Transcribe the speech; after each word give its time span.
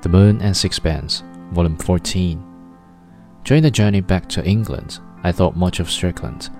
The 0.00 0.08
Moon 0.08 0.40
and 0.40 0.56
Sixpence, 0.56 1.24
Volume 1.50 1.76
14. 1.76 2.44
During 3.42 3.64
the 3.64 3.70
journey 3.70 4.00
back 4.00 4.28
to 4.28 4.44
England, 4.44 5.00
I 5.24 5.32
thought 5.32 5.56
much 5.56 5.80
of 5.80 5.90
Strickland. 5.90 6.50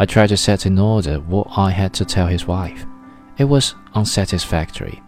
I 0.00 0.06
tried 0.06 0.30
to 0.30 0.36
set 0.36 0.66
in 0.66 0.76
order 0.76 1.20
what 1.20 1.46
I 1.56 1.70
had 1.70 1.94
to 1.94 2.04
tell 2.04 2.26
his 2.26 2.48
wife. 2.48 2.84
It 3.38 3.44
was 3.44 3.76
unsatisfactory, 3.94 5.00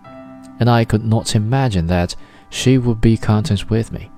and 0.61 0.71
I 0.71 0.84
could 0.84 1.05
not 1.05 1.34
imagine 1.34 1.89
that 1.89 2.15
she 2.51 2.79
would 2.79 3.01
be 3.01 3.16
content 3.16 3.69
with 3.69 3.91
me. 3.91 4.12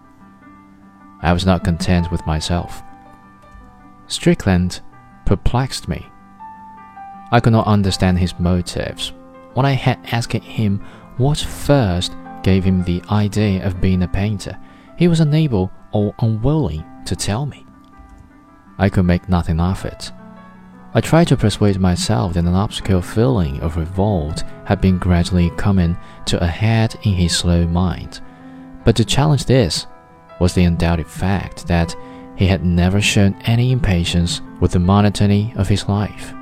I 1.23 1.33
was 1.33 1.47
not 1.47 1.65
content 1.65 2.13
with 2.13 2.27
myself. 2.27 2.83
Strickland 4.09 4.83
perplexed 5.25 5.89
me. 5.89 6.07
I 7.33 7.41
could 7.41 7.55
not 7.55 7.67
understand 7.67 8.19
his 8.19 8.39
motives. 8.39 9.15
When 9.55 9.65
I 9.65 9.73
had 9.73 9.99
asked 10.13 10.33
him 10.35 10.85
what 11.17 11.39
first 11.39 12.13
gave 12.49 12.65
him 12.65 12.83
the 12.83 13.03
idea 13.11 13.63
of 13.67 13.79
being 13.79 14.03
a 14.03 14.09
painter, 14.09 14.59
he 14.97 15.07
was 15.07 15.21
unable 15.21 15.71
or 15.93 16.15
unwilling 16.21 16.83
to 17.05 17.15
tell 17.15 17.45
me. 17.45 17.67
I 18.79 18.89
could 18.89 19.05
make 19.05 19.29
nothing 19.29 19.61
of 19.61 19.85
it. 19.85 20.11
I 20.95 21.03
tried 21.03 21.29
to 21.29 21.37
persuade 21.37 21.79
myself 21.79 22.33
that 22.33 22.47
an 22.47 22.55
obscure 22.55 23.03
feeling 23.03 23.61
of 23.61 23.77
revolt 23.77 24.45
had 24.65 24.81
been 24.81 24.97
gradually 24.97 25.51
coming 25.59 25.95
to 26.25 26.43
a 26.43 26.47
head 26.47 26.99
in 27.03 27.13
his 27.13 27.37
slow 27.37 27.67
mind. 27.67 28.23
But 28.83 28.97
to 28.97 29.05
challenge 29.05 29.45
this 29.45 29.87
was 30.41 30.55
the 30.55 30.65
undoubted 30.65 31.07
fact 31.07 31.67
that 31.67 31.95
he 32.35 32.47
had 32.47 32.65
never 32.65 33.03
shown 33.03 33.35
any 33.45 33.73
impatience 33.73 34.41
with 34.59 34.73
the 34.73 34.79
monotony 34.79 35.53
of 35.57 35.69
his 35.69 35.87
life. 35.87 36.33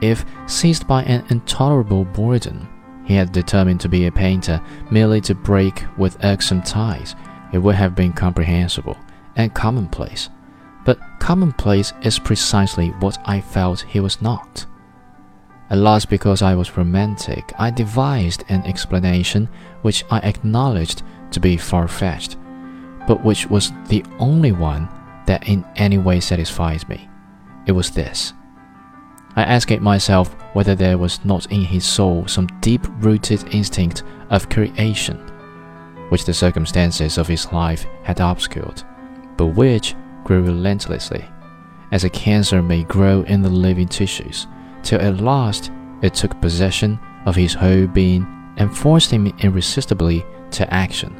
If 0.00 0.24
seized 0.46 0.86
by 0.86 1.02
an 1.02 1.26
intolerable 1.28 2.06
boredom, 2.06 2.66
he 3.06 3.14
had 3.14 3.32
determined 3.32 3.80
to 3.80 3.88
be 3.88 4.06
a 4.06 4.12
painter 4.12 4.60
merely 4.90 5.20
to 5.22 5.34
break 5.34 5.84
with 5.96 6.22
irksome 6.24 6.62
ties, 6.62 7.14
it 7.52 7.58
would 7.58 7.76
have 7.76 7.94
been 7.94 8.12
comprehensible 8.12 8.98
and 9.36 9.54
commonplace. 9.54 10.28
But 10.84 10.98
commonplace 11.20 11.92
is 12.02 12.18
precisely 12.18 12.90
what 13.00 13.18
I 13.24 13.40
felt 13.40 13.80
he 13.82 14.00
was 14.00 14.20
not. 14.20 14.66
At 15.70 15.78
last, 15.78 16.08
because 16.08 16.42
I 16.42 16.54
was 16.54 16.76
romantic, 16.76 17.52
I 17.58 17.70
devised 17.70 18.44
an 18.48 18.64
explanation 18.64 19.48
which 19.82 20.04
I 20.10 20.18
acknowledged 20.18 21.02
to 21.32 21.40
be 21.40 21.56
far 21.56 21.88
fetched, 21.88 22.36
but 23.06 23.24
which 23.24 23.48
was 23.48 23.72
the 23.88 24.04
only 24.18 24.52
one 24.52 24.88
that 25.26 25.48
in 25.48 25.64
any 25.76 25.98
way 25.98 26.20
satisfies 26.20 26.88
me. 26.88 27.08
It 27.66 27.72
was 27.72 27.90
this. 27.90 28.32
I 29.34 29.42
asked 29.42 29.72
it 29.72 29.82
myself 29.82 30.35
whether 30.56 30.74
there 30.74 30.96
was 30.96 31.22
not 31.22 31.44
in 31.52 31.60
his 31.60 31.84
soul 31.84 32.26
some 32.26 32.46
deep 32.62 32.80
rooted 33.00 33.44
instinct 33.52 34.02
of 34.30 34.48
creation, 34.48 35.18
which 36.08 36.24
the 36.24 36.32
circumstances 36.32 37.18
of 37.18 37.28
his 37.28 37.52
life 37.52 37.84
had 38.04 38.18
obscured, 38.20 38.82
but 39.36 39.48
which 39.48 39.94
grew 40.24 40.42
relentlessly, 40.42 41.22
as 41.92 42.04
a 42.04 42.08
cancer 42.08 42.62
may 42.62 42.82
grow 42.84 43.20
in 43.24 43.42
the 43.42 43.50
living 43.50 43.86
tissues, 43.86 44.46
till 44.82 44.98
at 44.98 45.20
last 45.20 45.70
it 46.00 46.14
took 46.14 46.40
possession 46.40 46.98
of 47.26 47.36
his 47.36 47.52
whole 47.52 47.86
being 47.86 48.26
and 48.56 48.74
forced 48.74 49.10
him 49.10 49.26
irresistibly 49.40 50.24
to 50.50 50.72
action. 50.72 51.14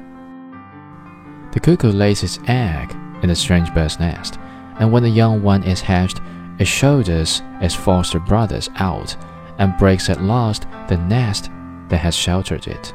The 1.52 1.60
cuckoo 1.60 1.92
lays 1.92 2.22
its 2.22 2.38
egg 2.46 2.90
in 3.20 3.28
the 3.28 3.36
strange 3.36 3.74
bird's 3.74 4.00
nest, 4.00 4.38
and 4.80 4.90
when 4.90 5.02
the 5.02 5.10
young 5.10 5.42
one 5.42 5.62
is 5.62 5.82
hatched, 5.82 6.22
it 6.58 6.66
shoulders 6.66 7.42
its 7.60 7.74
foster 7.74 8.18
brothers 8.18 8.68
out 8.76 9.16
and 9.58 9.76
breaks 9.78 10.08
at 10.08 10.22
last 10.22 10.66
the 10.88 10.96
nest 10.96 11.50
that 11.88 11.98
has 11.98 12.14
sheltered 12.14 12.66
it. 12.66 12.94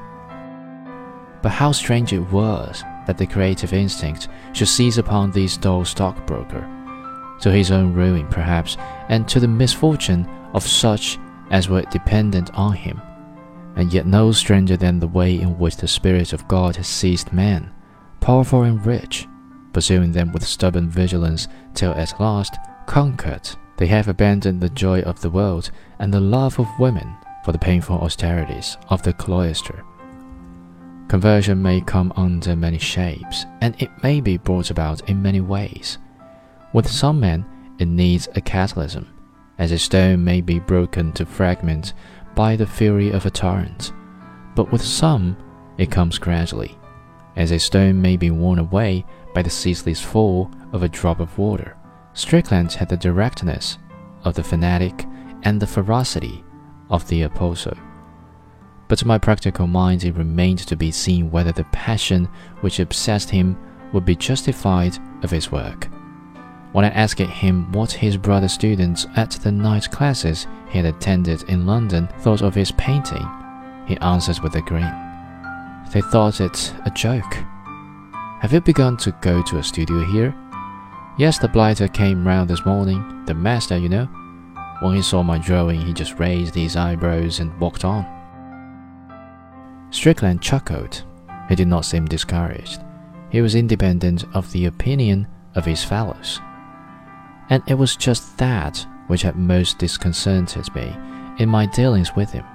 But 1.41 1.50
how 1.50 1.72
strange 1.72 2.13
it 2.13 2.31
was 2.31 2.84
that 3.08 3.18
the 3.18 3.25
creative 3.25 3.74
instinct 3.74 4.28
should 4.53 4.68
seize 4.68 4.97
upon 4.97 5.31
this 5.31 5.58
dull 5.58 5.86
stockbroker, 5.86 6.68
to 7.41 7.52
his 7.52 7.72
own 7.72 7.94
ruin 7.94 8.28
perhaps, 8.28 8.78
and 9.09 9.28
to 9.28 9.40
the 9.40 9.47
misfortune 9.47 10.28
of 10.53 10.63
such 10.63 11.18
as 11.50 11.68
were 11.68 11.81
dependent 11.84 12.53
on 12.53 12.74
him, 12.74 13.02
and 13.75 13.91
yet 13.91 14.06
no 14.06 14.31
stranger 14.31 14.78
than 14.78 15.00
the 15.00 15.07
way 15.07 15.40
in 15.40 15.57
which 15.57 15.78
the 15.78 15.88
Spirit 15.88 16.34
of 16.34 16.47
God 16.47 16.75
has 16.75 16.88
seized 16.88 17.34
men, 17.34 17.72
powerful 18.19 18.63
and 18.63 18.86
rich, 18.86 19.28
pursuing 19.74 20.12
them 20.12 20.31
with 20.31 20.46
stubborn 20.46 20.90
vigilance 20.90 21.47
till 21.74 21.91
at 21.94 22.19
last, 22.19 22.56
conquered, 22.91 23.50
they 23.78 23.88
have 23.88 24.09
abandoned 24.09 24.59
the 24.59 24.68
joy 24.68 25.00
of 25.03 25.22
the 25.22 25.29
world 25.29 25.72
and 26.00 26.13
the 26.13 26.19
love 26.19 26.59
of 26.59 26.68
women 26.78 27.16
for 27.46 27.53
the 27.53 27.57
painful 27.57 27.97
austerities 28.00 28.75
of 28.90 29.02
the 29.03 29.13
cloister. 29.13 29.85
Conversion 31.07 31.62
may 31.62 31.80
come 31.80 32.12
under 32.18 32.53
many 32.53 32.78
shapes, 32.78 33.46
and 33.62 33.81
it 33.81 33.90
may 34.03 34.19
be 34.19 34.35
brought 34.35 34.72
about 34.72 35.09
in 35.09 35.22
many 35.22 35.40
ways. 35.40 36.00
With 36.74 36.85
some 36.85 37.22
men, 37.22 37.46
it 37.80 37.88
needs 37.88 38.28
a 38.35 38.41
catalysm, 38.41 39.07
as 39.57 39.72
a 39.72 39.80
stone 39.80 40.22
may 40.22 40.41
be 40.41 40.59
broken 40.59 41.13
to 41.13 41.25
fragments 41.25 41.94
by 42.35 42.57
the 42.57 42.68
fury 42.68 43.09
of 43.09 43.25
a 43.25 43.31
torrent. 43.31 43.94
But 44.53 44.69
with 44.69 44.81
some, 44.81 45.38
it 45.78 45.91
comes 45.91 46.19
gradually, 46.19 46.78
as 47.38 47.51
a 47.51 47.59
stone 47.59 48.01
may 48.01 48.18
be 48.18 48.31
worn 48.31 48.59
away 48.59 49.06
by 49.34 49.44
the 49.44 49.50
ceaseless 49.50 50.01
fall 50.01 50.51
of 50.74 50.84
a 50.84 50.90
drop 50.90 51.22
of 51.22 51.38
water. 51.38 51.78
Strickland 52.14 52.74
had 52.74 52.90
the 52.90 52.98
directness 52.98 53.78
of 54.24 54.36
the 54.36 54.44
fanatic 54.44 55.06
and 55.44 55.60
the 55.60 55.68
ferocity 55.68 56.44
of 56.90 57.08
the 57.08 57.24
apostle. 57.24 57.78
But 58.88 59.00
to 59.00 59.08
my 59.08 59.18
practical 59.18 59.68
mind, 59.68 60.04
it 60.04 60.18
remained 60.18 60.60
to 60.60 60.76
be 60.76 60.92
seen 60.92 61.32
whether 61.32 61.54
the 61.54 61.64
passion 61.66 62.28
which 62.60 62.80
obsessed 62.80 63.30
him 63.30 63.58
would 63.94 64.06
be 64.06 64.16
justified 64.16 64.98
of 65.24 65.32
his 65.32 65.52
work. 65.52 65.88
When 66.74 66.86
I 66.86 66.90
asked 66.90 67.20
him 67.20 67.72
what 67.72 67.92
his 67.92 68.18
brother 68.18 68.48
students 68.48 69.06
at 69.16 69.32
the 69.32 69.52
night 69.52 69.90
classes 69.92 70.48
he 70.70 70.78
had 70.78 70.86
attended 70.86 71.44
in 71.44 71.66
London 71.66 72.08
thought 72.20 72.42
of 72.42 72.56
his 72.56 72.72
painting, 72.74 73.28
he 73.86 73.98
answered 73.98 74.40
with 74.40 74.56
a 74.56 74.62
grin. 74.62 74.94
They 75.92 76.02
thought 76.02 76.40
it 76.40 76.74
a 76.86 76.92
joke. 76.92 77.34
Have 78.40 78.54
you 78.54 78.62
begun 78.62 78.98
to 78.98 79.12
go 79.22 79.42
to 79.44 79.58
a 79.58 79.64
studio 79.64 80.04
here? 80.06 80.34
Yes, 81.22 81.38
the 81.38 81.48
blighter 81.48 81.88
came 81.88 82.28
round 82.28 82.50
this 82.50 82.66
morning, 82.66 83.26
the 83.28 83.36
master, 83.36 83.78
you 83.78 83.90
know. 83.90 84.06
When 84.80 84.96
he 84.96 85.04
saw 85.04 85.22
my 85.22 85.38
drawing, 85.38 85.80
he 85.80 85.94
just 85.94 86.18
raised 86.18 86.56
his 86.56 86.76
eyebrows 86.76 87.40
and 87.40 87.56
walked 87.59 87.86
on. 87.86 88.08
Strickland 89.92 90.42
chuckled. 90.42 91.04
He 91.48 91.54
did 91.54 91.68
not 91.68 91.86
seem 91.86 92.06
discouraged. 92.06 92.81
He 93.30 93.40
was 93.40 93.54
independent 93.54 94.26
of 94.34 94.52
the 94.52 94.66
opinion 94.66 95.28
of 95.54 95.64
his 95.64 95.84
fellows. 95.84 96.40
And 97.52 97.62
it 97.68 97.76
was 97.76 97.96
just 97.96 98.36
that 98.40 98.84
which 99.06 99.22
had 99.22 99.36
most 99.36 99.78
disconcerted 99.78 100.74
me 100.74 100.92
in 101.38 101.50
my 101.50 101.68
dealings 101.68 102.16
with 102.16 102.31
him. 102.31 102.46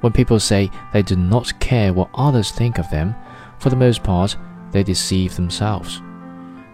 When 0.00 0.14
people 0.14 0.40
say 0.40 0.70
they 0.94 1.02
do 1.02 1.16
not 1.16 1.60
care 1.60 1.92
what 1.92 2.08
others 2.14 2.50
think 2.50 2.78
of 2.78 2.88
them, 2.88 3.14
for 3.58 3.68
the 3.68 3.76
most 3.76 4.02
part, 4.02 4.38
they 4.70 4.82
deceive 4.82 5.36
themselves. 5.36 6.00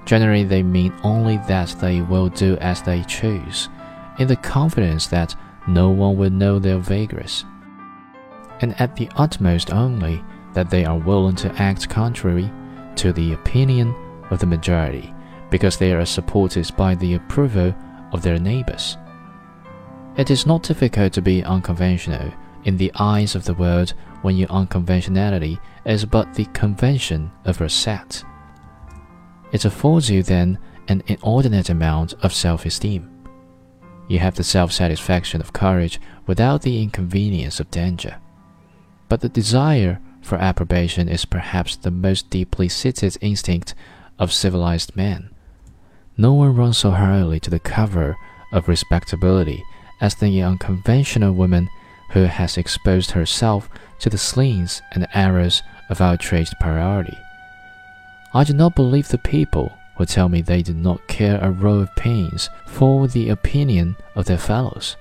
Generally, 0.08 0.44
they 0.44 0.62
mean 0.62 0.94
only 1.04 1.36
that 1.48 1.76
they 1.82 2.00
will 2.00 2.30
do 2.30 2.56
as 2.62 2.80
they 2.80 3.04
choose, 3.04 3.68
in 4.18 4.26
the 4.26 4.36
confidence 4.36 5.06
that 5.08 5.36
no 5.66 5.90
one 5.90 6.16
will 6.16 6.30
know 6.30 6.58
their 6.58 6.78
vagaries, 6.78 7.44
and 8.62 8.74
at 8.80 8.96
the 8.96 9.10
utmost 9.16 9.70
only 9.70 10.24
that 10.54 10.70
they 10.70 10.86
are 10.86 10.98
willing 10.98 11.36
to 11.36 11.54
act 11.60 11.90
contrary 11.90 12.50
to 12.96 13.12
the 13.12 13.34
opinion 13.34 13.94
of 14.30 14.38
the 14.38 14.46
majority 14.46 15.12
because 15.50 15.76
they 15.76 15.92
are 15.92 16.06
supported 16.06 16.74
by 16.74 16.94
the 16.94 17.12
approval 17.12 17.74
of 18.14 18.22
their 18.22 18.38
neighbors. 18.38 18.96
It 20.16 20.30
is 20.30 20.46
not 20.46 20.62
difficult 20.62 21.12
to 21.12 21.22
be 21.22 21.44
unconventional 21.44 22.32
in 22.64 22.78
the 22.78 22.90
eyes 22.98 23.34
of 23.34 23.44
the 23.44 23.52
world 23.52 23.92
when 24.22 24.38
your 24.38 24.48
unconventionality 24.48 25.58
is 25.84 26.06
but 26.06 26.32
the 26.32 26.46
convention 26.46 27.30
of 27.44 27.60
your 27.60 27.68
set. 27.68 28.24
It 29.52 29.64
affords 29.64 30.10
you 30.10 30.22
then 30.22 30.58
an 30.88 31.02
inordinate 31.06 31.70
amount 31.70 32.14
of 32.22 32.32
self 32.34 32.66
esteem. 32.66 33.10
You 34.08 34.18
have 34.20 34.36
the 34.36 34.44
self 34.44 34.72
satisfaction 34.72 35.40
of 35.40 35.52
courage 35.52 36.00
without 36.26 36.62
the 36.62 36.82
inconvenience 36.82 37.60
of 37.60 37.70
danger. 37.70 38.16
But 39.08 39.20
the 39.20 39.28
desire 39.28 40.00
for 40.22 40.36
approbation 40.36 41.08
is 41.08 41.24
perhaps 41.24 41.76
the 41.76 41.90
most 41.90 42.30
deeply 42.30 42.68
seated 42.68 43.16
instinct 43.20 43.74
of 44.18 44.32
civilized 44.32 44.96
man. 44.96 45.30
No 46.16 46.32
one 46.32 46.56
runs 46.56 46.78
so 46.78 46.90
hurriedly 46.90 47.40
to 47.40 47.50
the 47.50 47.60
cover 47.60 48.16
of 48.52 48.68
respectability 48.68 49.62
as 50.00 50.14
the 50.14 50.42
unconventional 50.42 51.32
woman 51.32 51.68
who 52.10 52.24
has 52.24 52.56
exposed 52.56 53.12
herself 53.12 53.68
to 54.00 54.10
the 54.10 54.18
slings 54.18 54.82
and 54.92 55.06
arrows 55.14 55.62
of 55.90 56.00
outraged 56.00 56.54
priority. 56.60 57.16
I 58.34 58.44
do 58.44 58.52
not 58.52 58.74
believe 58.74 59.08
the 59.08 59.18
people 59.18 59.72
who 59.96 60.04
tell 60.04 60.28
me 60.28 60.42
they 60.42 60.62
do 60.62 60.74
not 60.74 61.06
care 61.08 61.38
a 61.40 61.50
row 61.50 61.80
of 61.80 61.94
pins 61.96 62.50
for 62.66 63.08
the 63.08 63.30
opinion 63.30 63.96
of 64.14 64.26
their 64.26 64.38
fellows. 64.38 64.96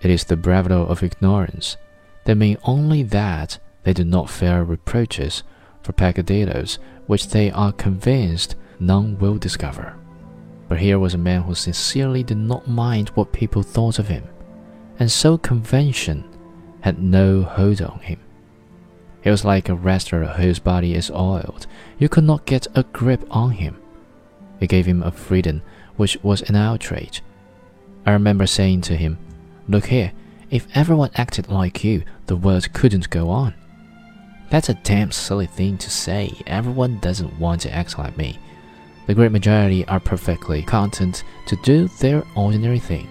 It 0.00 0.10
is 0.10 0.24
the 0.24 0.36
bravado 0.36 0.86
of 0.86 1.02
ignorance. 1.02 1.76
They 2.24 2.34
mean 2.34 2.56
only 2.64 3.02
that 3.04 3.58
they 3.84 3.92
do 3.92 4.04
not 4.04 4.30
fear 4.30 4.62
reproaches 4.62 5.42
for 5.82 5.92
peccadilloes 5.92 6.78
which 7.06 7.28
they 7.28 7.50
are 7.50 7.72
convinced 7.72 8.54
none 8.80 9.18
will 9.18 9.36
discover. 9.36 9.94
But 10.68 10.78
here 10.78 10.98
was 10.98 11.14
a 11.14 11.18
man 11.18 11.42
who 11.42 11.54
sincerely 11.54 12.22
did 12.22 12.36
not 12.36 12.68
mind 12.68 13.08
what 13.10 13.32
people 13.32 13.62
thought 13.62 13.98
of 13.98 14.08
him, 14.08 14.24
and 14.98 15.10
so 15.10 15.38
convention 15.38 16.24
had 16.80 17.02
no 17.02 17.42
hold 17.42 17.80
on 17.80 18.00
him. 18.00 18.20
He 19.22 19.30
was 19.30 19.44
like 19.44 19.68
a 19.68 19.74
wrestler 19.74 20.24
whose 20.24 20.58
body 20.58 20.94
is 20.94 21.10
oiled. 21.10 21.66
You 21.98 22.08
could 22.08 22.24
not 22.24 22.46
get 22.46 22.66
a 22.74 22.84
grip 22.84 23.24
on 23.30 23.52
him. 23.52 23.80
It 24.60 24.68
gave 24.68 24.86
him 24.86 25.02
a 25.02 25.10
freedom 25.10 25.62
which 25.96 26.16
was 26.22 26.42
an 26.42 26.56
outrage. 26.56 27.22
I 28.06 28.12
remember 28.12 28.46
saying 28.46 28.82
to 28.82 28.96
him, 28.96 29.18
Look 29.68 29.86
here, 29.86 30.12
if 30.50 30.66
everyone 30.74 31.10
acted 31.16 31.48
like 31.48 31.84
you, 31.84 32.04
the 32.26 32.36
world 32.36 32.72
couldn't 32.72 33.10
go 33.10 33.28
on. 33.28 33.54
That's 34.50 34.70
a 34.70 34.74
damn 34.74 35.12
silly 35.12 35.46
thing 35.46 35.76
to 35.78 35.90
say. 35.90 36.32
Everyone 36.46 36.98
doesn't 37.00 37.38
want 37.38 37.60
to 37.62 37.74
act 37.74 37.98
like 37.98 38.16
me. 38.16 38.38
The 39.06 39.14
great 39.14 39.32
majority 39.32 39.86
are 39.86 40.00
perfectly 40.00 40.62
content 40.62 41.24
to 41.46 41.56
do 41.56 41.88
their 42.00 42.22
ordinary 42.34 42.78
thing, 42.78 43.08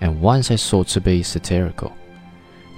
and 0.00 0.20
once 0.20 0.50
I 0.50 0.56
sought 0.56 0.88
to 0.88 1.00
be 1.00 1.22
satirical. 1.22 1.96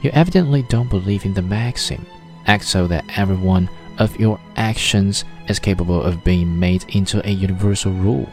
You 0.02 0.10
evidently 0.14 0.62
don't 0.62 0.88
believe 0.88 1.24
in 1.24 1.34
the 1.34 1.42
maxim 1.42 2.06
act 2.48 2.64
so 2.64 2.86
that 2.88 3.04
every 3.16 3.36
one 3.36 3.70
of 3.98 4.18
your 4.18 4.40
actions 4.56 5.24
is 5.48 5.58
capable 5.58 6.02
of 6.02 6.24
being 6.24 6.58
made 6.58 6.84
into 6.94 7.24
a 7.26 7.30
universal 7.30 7.92
rule. 7.92 8.28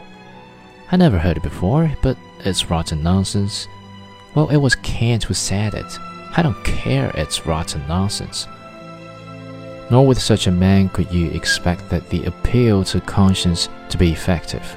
I 0.90 0.96
never 0.96 1.18
heard 1.18 1.36
it 1.36 1.42
before, 1.42 1.90
but 2.02 2.16
it's 2.40 2.70
rotten 2.70 3.02
nonsense. 3.02 3.68
Well, 4.34 4.48
it 4.48 4.58
was 4.58 4.74
Kant 4.76 5.24
who 5.24 5.34
said 5.34 5.74
it. 5.74 5.98
I 6.36 6.42
don't 6.42 6.62
care, 6.64 7.10
it's 7.14 7.46
rotten 7.46 7.86
nonsense. 7.88 8.46
Nor 9.90 10.06
with 10.06 10.20
such 10.20 10.46
a 10.46 10.52
man 10.52 10.88
could 10.88 11.12
you 11.12 11.30
expect 11.30 11.88
that 11.90 12.08
the 12.10 12.24
appeal 12.24 12.84
to 12.84 13.00
conscience 13.00 13.68
to 13.88 13.98
be 13.98 14.12
effective. 14.12 14.76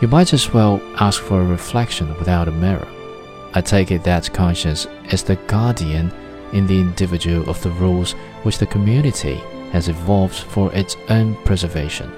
You 0.00 0.08
might 0.08 0.32
as 0.32 0.52
well 0.52 0.80
ask 0.98 1.22
for 1.22 1.40
a 1.40 1.46
reflection 1.46 2.16
without 2.18 2.48
a 2.48 2.52
mirror. 2.52 2.88
I 3.54 3.60
take 3.60 3.90
it 3.90 4.02
that 4.04 4.32
conscience 4.32 4.86
is 5.10 5.22
the 5.22 5.36
guardian 5.36 6.12
in 6.54 6.66
the 6.66 6.80
individual 6.80 7.48
of 7.50 7.60
the 7.62 7.70
rules 7.72 8.12
which 8.42 8.58
the 8.58 8.66
community 8.66 9.34
has 9.72 9.88
evolved 9.88 10.34
for 10.34 10.72
its 10.72 10.96
own 11.08 11.34
preservation. 11.44 12.10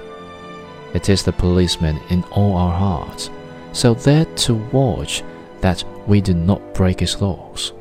It 0.95 1.09
is 1.09 1.23
the 1.23 1.33
policeman 1.33 1.99
in 2.11 2.23
all 2.25 2.57
our 2.57 2.73
hearts, 2.73 3.31
so 3.73 3.95
there 3.95 4.25
to 4.25 4.55
watch 4.55 5.25
that 5.61 5.83
we 6.07 6.21
do 6.21 6.35
not 6.35 6.75
break 6.75 7.01
his 7.01 7.21
laws. 7.21 7.73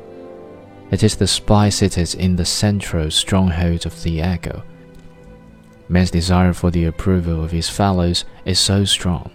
It 0.90 1.02
is 1.02 1.16
the 1.16 1.26
spy 1.26 1.68
seated 1.68 2.14
in 2.14 2.36
the 2.36 2.44
central 2.44 3.10
stronghold 3.10 3.86
of 3.86 4.02
the 4.02 4.20
ego. 4.20 4.62
Man's 5.88 6.10
desire 6.10 6.52
for 6.52 6.70
the 6.70 6.86
approval 6.86 7.44
of 7.44 7.50
his 7.50 7.68
fellows 7.68 8.24
is 8.44 8.58
so 8.58 8.84
strong, 8.84 9.30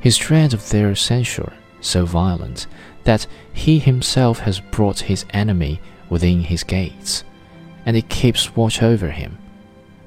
his 0.00 0.16
dread 0.16 0.54
of 0.54 0.68
their 0.70 0.94
censure 0.94 1.52
so 1.80 2.04
violent, 2.04 2.66
that 3.04 3.26
he 3.52 3.78
himself 3.78 4.40
has 4.40 4.60
brought 4.60 5.00
his 5.00 5.24
enemy 5.30 5.80
within 6.08 6.42
his 6.42 6.62
gates, 6.64 7.24
and 7.86 7.96
it 7.96 8.08
keeps 8.08 8.56
watch 8.56 8.82
over 8.82 9.10
him, 9.10 9.38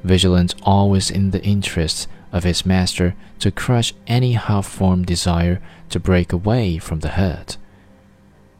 vigilant 0.03 0.55
always 0.63 1.11
in 1.11 1.31
the 1.31 1.44
interests 1.44 2.07
of 2.31 2.44
his 2.44 2.65
master 2.65 3.15
to 3.39 3.51
crush 3.51 3.94
any 4.05 4.33
half-formed 4.33 5.05
desire 5.05 5.61
to 5.89 5.99
break 5.99 6.33
away 6.33 6.77
from 6.77 6.99
the 6.99 7.09
herd. 7.09 7.55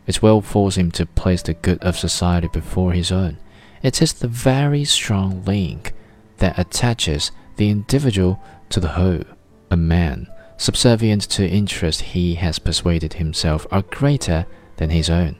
It 0.06 0.22
will 0.22 0.42
force 0.42 0.78
him 0.78 0.92
to 0.92 1.06
place 1.06 1.42
the 1.42 1.54
good 1.54 1.84
of 1.84 1.98
society 1.98 2.48
before 2.48 2.94
his 2.94 3.12
own. 3.12 3.38
It 3.84 4.02
is 4.02 4.14
the 4.14 4.28
very 4.28 4.86
strong 4.86 5.44
link 5.44 5.94
that 6.38 6.58
attaches 6.58 7.32
the 7.58 7.70
individual 7.70 8.42
to 8.70 8.80
the 8.80 8.90
whole. 8.90 9.24
A 9.70 9.76
man, 9.76 10.28
subservient 10.56 11.24
to 11.24 11.48
interests 11.48 12.02
he 12.02 12.36
has 12.36 12.58
persuaded 12.58 13.14
himself 13.14 13.68
are 13.70 13.82
greater 13.82 14.46
than 14.78 14.92
his 14.92 15.10
own, 15.10 15.36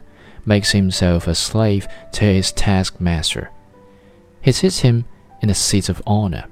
makes 0.48 0.72
himself 0.72 1.28
a 1.28 1.36
slave 1.36 1.88
to 2.14 2.24
his 2.26 2.52
taskmaster. 2.52 3.52
He 4.42 4.52
sits 4.52 4.80
him 4.80 5.06
in 5.42 5.50
a 5.50 5.54
seat 5.54 5.90
of 5.90 6.02
honor. 6.08 6.46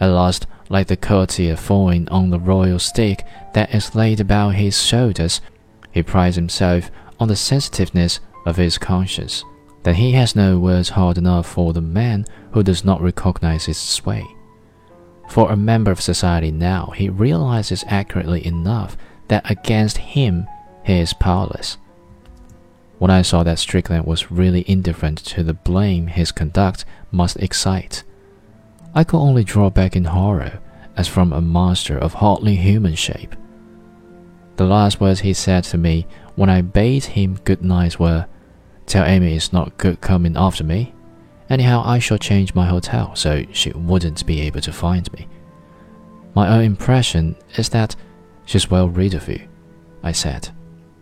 At 0.00 0.06
last, 0.06 0.46
like 0.68 0.86
the 0.86 0.96
courtier 0.96 1.56
falling 1.56 2.08
on 2.08 2.30
the 2.30 2.38
royal 2.38 2.78
stick 2.78 3.26
that 3.54 3.74
is 3.74 3.94
laid 3.94 4.20
about 4.20 4.54
his 4.54 4.80
shoulders, 4.80 5.40
he 5.90 6.02
prides 6.02 6.36
himself 6.36 6.90
on 7.18 7.28
the 7.28 7.36
sensitiveness 7.36 8.20
of 8.46 8.56
his 8.56 8.78
conscience, 8.78 9.44
that 9.82 9.96
he 9.96 10.12
has 10.12 10.36
no 10.36 10.58
words 10.58 10.90
hard 10.90 11.18
enough 11.18 11.46
for 11.46 11.72
the 11.72 11.80
man 11.80 12.24
who 12.52 12.62
does 12.62 12.84
not 12.84 13.02
recognize 13.02 13.64
his 13.66 13.78
sway. 13.78 14.24
For 15.28 15.50
a 15.50 15.56
member 15.56 15.90
of 15.90 16.00
society 16.00 16.50
now, 16.50 16.92
he 16.96 17.08
realizes 17.08 17.84
accurately 17.88 18.46
enough 18.46 18.96
that 19.26 19.50
against 19.50 19.98
him 19.98 20.46
he 20.84 21.00
is 21.00 21.12
powerless. 21.12 21.76
When 22.98 23.10
I 23.10 23.22
saw 23.22 23.42
that 23.44 23.58
Strickland 23.58 24.06
was 24.06 24.30
really 24.30 24.64
indifferent 24.68 25.18
to 25.26 25.42
the 25.42 25.54
blame 25.54 26.08
his 26.08 26.32
conduct 26.32 26.84
must 27.12 27.36
excite, 27.36 28.02
I 28.94 29.04
could 29.04 29.18
only 29.18 29.44
draw 29.44 29.70
back 29.70 29.94
in 29.94 30.04
horror 30.04 30.60
as 30.96 31.06
from 31.06 31.32
a 31.32 31.40
monster 31.40 31.96
of 31.96 32.14
hardly 32.14 32.56
human 32.56 32.96
shape. 32.96 33.36
The 34.56 34.64
last 34.64 35.00
words 35.00 35.20
he 35.20 35.32
said 35.32 35.62
to 35.64 35.78
me 35.78 36.06
when 36.34 36.50
I 36.50 36.62
bade 36.62 37.04
him 37.04 37.38
good 37.44 37.62
night 37.62 38.00
were, 38.00 38.26
Tell 38.86 39.04
Amy 39.04 39.36
it's 39.36 39.52
not 39.52 39.78
good 39.78 40.00
coming 40.00 40.36
after 40.36 40.64
me. 40.64 40.94
Anyhow, 41.48 41.82
I 41.84 41.98
shall 41.98 42.18
change 42.18 42.54
my 42.54 42.66
hotel 42.66 43.14
so 43.14 43.44
she 43.52 43.70
wouldn't 43.70 44.26
be 44.26 44.40
able 44.40 44.60
to 44.62 44.72
find 44.72 45.10
me. 45.12 45.28
My 46.34 46.48
own 46.48 46.64
impression 46.64 47.36
is 47.56 47.68
that 47.68 47.94
she's 48.44 48.70
well 48.70 48.88
rid 48.88 49.14
of 49.14 49.28
you, 49.28 49.46
I 50.02 50.12
said. 50.12 50.50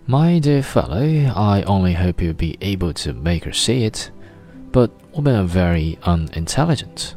My 0.08 0.38
dear 0.38 0.62
fellow, 0.62 1.02
I 1.34 1.64
only 1.64 1.92
hope 1.92 2.22
you'll 2.22 2.32
be 2.32 2.56
able 2.60 2.92
to 2.92 3.12
make 3.12 3.42
her 3.42 3.52
see 3.52 3.82
it. 3.82 4.12
But 4.70 4.92
women 5.12 5.34
are 5.34 5.42
very 5.42 5.98
unintelligent. 6.04 7.16